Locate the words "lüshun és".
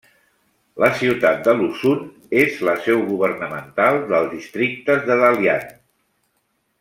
1.59-2.57